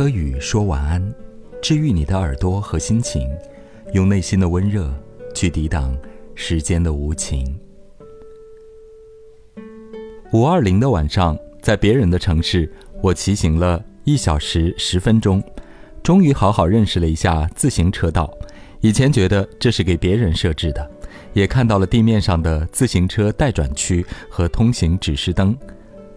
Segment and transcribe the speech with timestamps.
[0.00, 1.14] 颗雨说晚安，
[1.60, 3.30] 治愈你的耳朵和心情，
[3.92, 4.90] 用内心的温热
[5.34, 5.94] 去抵挡
[6.34, 7.54] 时间的无情。
[10.32, 15.44] 五二零的晚上，在别人的城市，我骑行了一小时十分钟，
[16.02, 18.32] 终于好好认识了一下自行车道。
[18.80, 20.90] 以前觉得这是给别人设置的，
[21.34, 25.54] 也看到了地面上的自行车待转区和通行指示灯。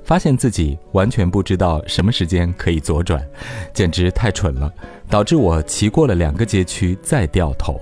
[0.04, 3.26] 发现自己完全不知道什么时间可以左转，
[3.74, 4.72] 简直太蠢了，
[5.10, 7.80] 导致我骑过了两个街区再掉头。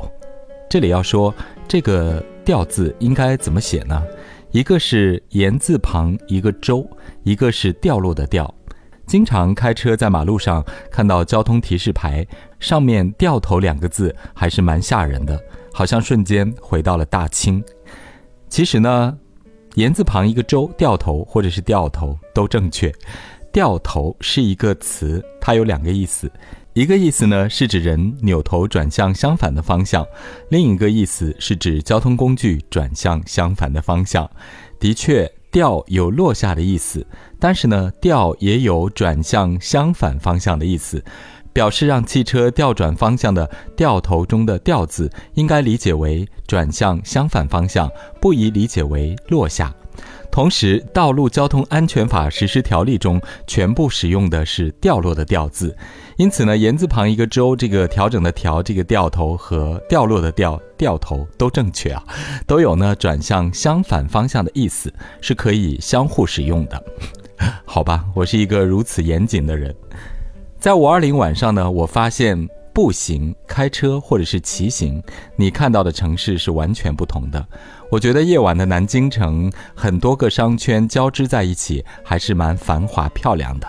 [0.70, 1.34] 这里要说
[1.67, 4.02] 这个“掉”字应该怎么写呢？
[4.52, 6.88] 一个是言字旁一个周，
[7.23, 8.53] 一个是掉落的掉。
[9.08, 12.25] 经常开车在马路上看到交通提示牌
[12.59, 15.38] 上面“掉头”两个字，还是蛮吓人的，
[15.73, 17.63] 好像瞬间回到了大清。
[18.47, 19.17] 其实呢。
[19.75, 22.93] 言字旁一个周，掉头或者是掉头都正确。
[23.52, 26.31] 掉头是一个词，它有两个意思，
[26.73, 30.05] 一个意思呢是指人扭头转向相反的方向，
[30.49, 34.30] 另一个意思是指交通工具转向相反的方向。
[34.80, 37.05] 的确，掉有落下的意思，
[37.39, 41.03] 但是呢，掉也有转向相反方向的意思。
[41.53, 49.73] 表示让汽车调转方向的“掉头”中的“掉”字，应该理解为转向相反方向，不宜理解为落下。
[50.31, 55.75] 同时，《道路交通安全法实施条例》中全部使用的是掉落的“掉”字，
[56.16, 62.02] 因此呢，言字旁一个周，这个调整的“调”，这个掉头和掉落的“掉”掉头都正确啊，
[62.47, 66.81] 都有呢转向相反方向的意思，是可以相互使用的。
[67.65, 69.75] 好吧，我是一个如此严谨的人。
[70.62, 75.02] 在五二零晚上呢，我发现步行、开车或者是骑行，
[75.36, 77.44] 你看到的城市是完全不同的。
[77.90, 83.67] 我觉得夜晚的南京城，很多个商圈交织在一起，还是蛮繁华漂亮的。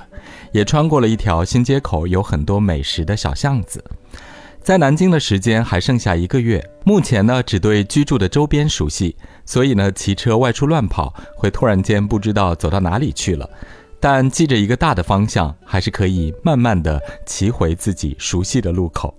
[0.52, 3.82] 也穿过了一条新街口，有很多美食的小巷子。
[4.60, 13.48] 在南京的时间还剩下一个月，目前呢只对居住的周边熟悉，所以呢骑车外出乱跑，会突然间不知道走到哪里去了。
[14.02, 19.16] 但记着一个大的方向，还是可以慢慢的骑回自己熟悉的路口。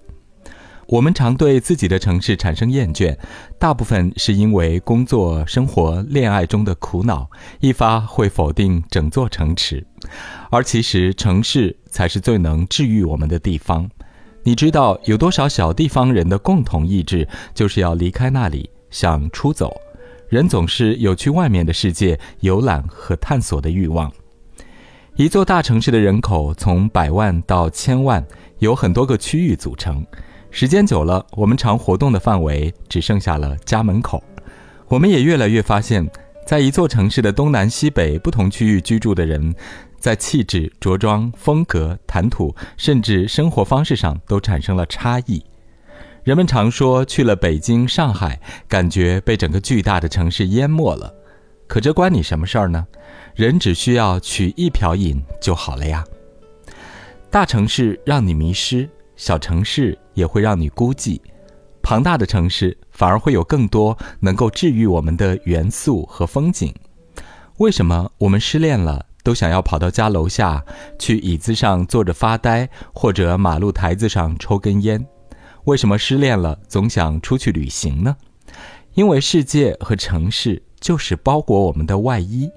[0.87, 3.17] 我们常对自己的城市产生厌倦，
[3.57, 7.25] 大部分是因为工作、生活、恋爱中的苦恼，
[7.61, 9.87] 一发会否定整座城池。
[10.51, 13.89] 而其实城市才是最能治愈我们的地方。
[14.43, 19.73] 你知道有多少小地方人的共同意志，就是要离开那里，想出走。
[20.27, 24.11] 人总是有去外面的世界游览和探索的欲望。
[25.15, 28.25] 一座大城市的人口从百万到千万，
[28.57, 30.03] 有很多个区域组成。
[30.49, 34.23] 时间久了，我们常活动的范围只剩下了家门口。
[34.87, 36.09] 我们也越来越发现，
[36.47, 39.53] 在一座城市的东南西北不同区域居住的人，
[39.99, 45.43] 在气质、着装、风格、谈吐，甚至生活方式上都产生了差异。
[46.23, 51.13] 人们常说，去了北京、上海，感觉被整个巨大的城市淹没了。
[51.67, 52.85] 可这关你什么事儿呢？
[53.35, 56.03] 人只需要取一瓢饮就好了呀。
[57.31, 61.19] 大城市让你迷失，小城市也会让你孤寂，
[61.81, 66.73] 庞大的城市反而会有更多能够治愈我们的元素和风景。
[67.57, 70.63] 为什么我们失恋了都想要跑到家楼下
[70.99, 75.03] 去椅子上坐着发呆，或者马路台子上抽根烟？
[75.63, 78.15] 为什么失恋了总想出去旅行呢？
[78.93, 80.61] 因为世界和城市。
[80.83, 82.51] 就是包裹我们的外衣，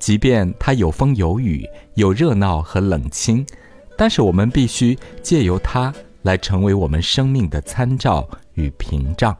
[0.00, 3.46] 即便它有风有雨，有热闹和冷清，
[3.96, 9.36] 但是我们必须借由它来成为我们生命的参照与屏障。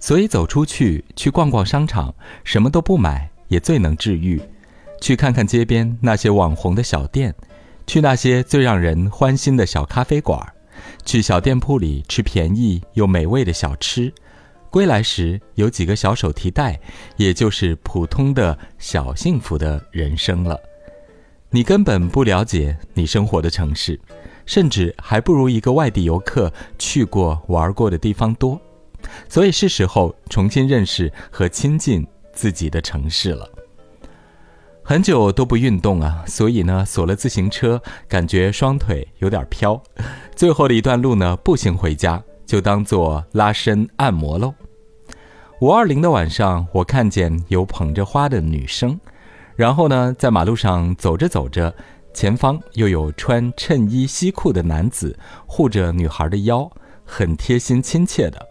[0.00, 2.12] 所以走出去，去逛逛商场，
[2.42, 4.40] 什么都不买也最能治愈；
[5.00, 7.32] 去看看街边那些网红的小店，
[7.86, 10.44] 去那些最让人欢心的小咖啡馆，
[11.04, 14.12] 去小店铺里吃便宜又美味的小吃。
[14.72, 16.80] 归来时有几个小手提袋，
[17.18, 20.58] 也就是普通的小幸福的人生了。
[21.50, 24.00] 你根本不了解你生活的城市，
[24.46, 28.58] 甚至还不如一个外地游客去过玩过的地方多。
[29.28, 33.46] 所以是时候重新认识和亲近自己的城市了。
[34.82, 39.78] 很久都不运动啊，所以呢锁了自行车，感觉双腿有点飘。
[40.34, 42.24] 最后的一段路呢，步行回家。
[42.44, 44.54] 就当做拉伸按摩喽。
[45.60, 48.98] 五二零的晚上，我看见有捧着花的女生，
[49.54, 51.72] 然后呢，在马路上走着走着，
[52.12, 55.16] 前方又有穿衬衣西裤的男子
[55.46, 56.70] 护着女孩的腰，
[57.04, 58.48] 很贴心亲切的。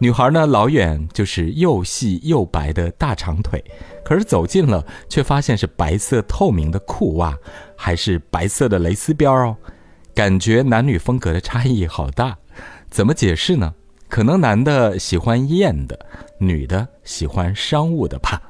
[0.00, 3.64] 女孩呢，老远就是又细又白的大长腿，
[4.04, 7.36] 可是走近了，却发现是白色透明的裤袜，
[7.76, 9.56] 还是白色的蕾丝边哦。
[10.14, 12.36] 感觉男女风格的差异好大，
[12.90, 13.74] 怎么解释呢？
[14.08, 15.98] 可能男的喜欢艳的，
[16.38, 18.40] 女的喜欢商务的吧。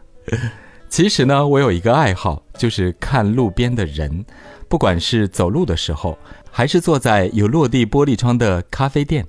[0.89, 4.25] 其实呢，我有一个爱好，就是看路边的人，
[4.69, 6.17] 不管是走路的时候，
[6.51, 9.27] 还是坐在有落地玻璃窗的咖啡店，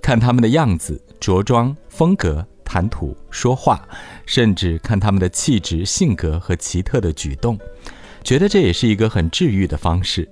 [0.00, 3.88] 看他们的样子、着装、风格、谈吐、说话，
[4.26, 7.58] 甚至看他们的气质、性格和奇特的举动，
[8.22, 10.28] 觉得这也是一个很治愈的方式。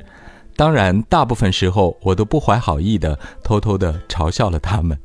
[0.55, 4.99] 当然，大部分时候我都不怀好意的偷偷的嘲笑了他们。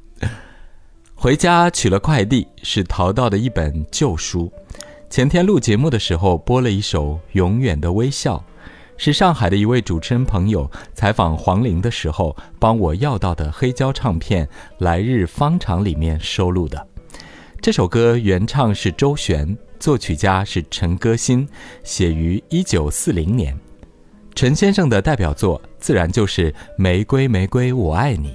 [1.15, 4.51] 回家取了快递，是淘到的一本旧书。
[5.09, 8.37] 前天录节目的时候播了一首《永远的微笑》，
[8.97, 14.45] 是上海的一位主持人朋友采访黄龄的时候帮我要到的黑胶唱片
[14.79, 16.85] 《来日方长》里面收录的。
[17.61, 21.47] 这首歌原唱是周璇，作曲家是陈歌辛，
[21.83, 23.57] 写于一九四零年。
[24.37, 28.33] 陈先生的代表作自然就是《玫瑰玫瑰我爱你》，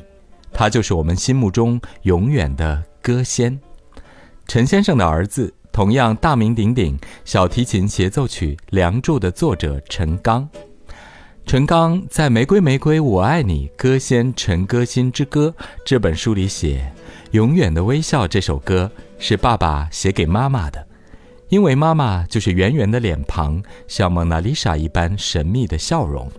[0.52, 3.56] 他就是我们心目中永远的歌仙。
[4.48, 10.48] 陈先生的儿子，同样大名鼎鼎小提琴协奏曲《梁祝》的作者陈刚。
[11.46, 15.54] 陈刚在《玫瑰玫瑰我爱你》歌仙陈歌辛之歌
[15.86, 16.92] 这本书里写，
[17.30, 18.90] 《永远的微笑》这首歌
[19.20, 20.84] 是爸爸写给妈妈的。
[21.52, 26.32] 因为妈妈就是圆圆的脸庞，像蒙娜丽莎一般神秘的笑容。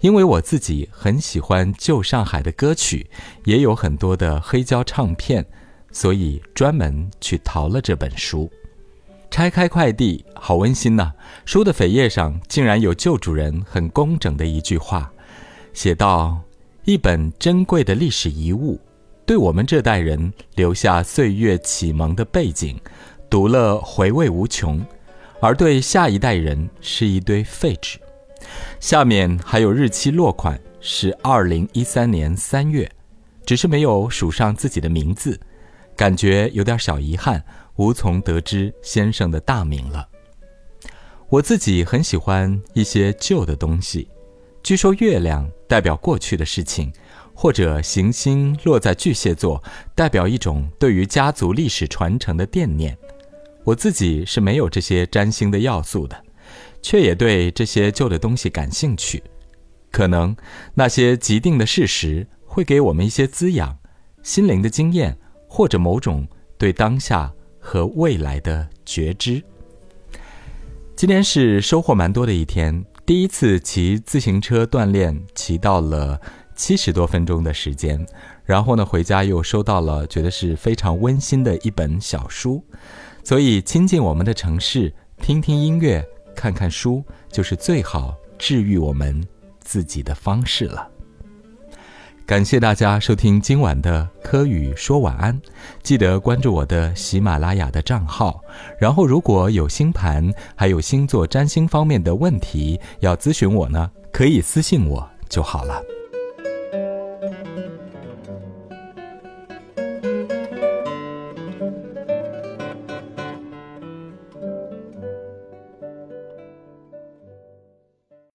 [0.00, 3.06] 因为我自己很喜欢旧上海的歌曲，
[3.44, 5.46] 也有很多的黑胶唱片，
[5.92, 8.50] 所以专门去淘了这本书。
[9.30, 11.12] 拆开快递，好温馨呐！
[11.44, 15.12] 书的扉页上竟然有旧主人很工整的一句话，
[15.72, 16.40] 写道
[16.84, 18.80] ：“一本珍贵的历史遗物，
[19.24, 22.76] 对我们这代人留下岁月启蒙的背景。”
[23.32, 24.84] 读了回味无穷，
[25.40, 27.98] 而对下一代人是一堆废纸。
[28.78, 32.86] 下面还有日期落款是二零一三年三月，
[33.46, 35.40] 只是没有署上自己的名字，
[35.96, 37.42] 感觉有点小遗憾，
[37.76, 40.06] 无从得知先生的大名了。
[41.30, 44.10] 我自己很喜欢一些旧的东西，
[44.62, 46.92] 据说月亮代表过去的事情，
[47.32, 49.64] 或者行星落在巨蟹座，
[49.94, 52.94] 代表一种对于家族历史传承的惦念。
[53.64, 56.24] 我自己是没有这些占星的要素的，
[56.82, 59.22] 却也对这些旧的东西感兴趣。
[59.90, 60.34] 可能
[60.74, 63.78] 那些既定的事实会给我们一些滋养、
[64.22, 65.16] 心灵的经验，
[65.48, 66.26] 或者某种
[66.58, 69.42] 对当下和未来的觉知。
[70.96, 76.20] 今天是收获蛮多的一天，第一次骑自行车锻炼，骑到了
[76.56, 78.04] 七十多分钟的时间。
[78.44, 82.64] 然后呢，回家又收到了觉得是非常温馨的一本小书。
[83.24, 86.04] 所以，亲近我们的城市，听听音乐，
[86.34, 89.24] 看看书，就是最好治愈我们
[89.60, 90.88] 自己的方式了。
[92.26, 95.40] 感谢大家收听今晚的柯宇说晚安，
[95.82, 98.42] 记得关注我的喜马拉雅的账号。
[98.78, 105.80] 然后，如果有星盘还有星座占星方面的问题要咨询我呢，可以私信我就好了。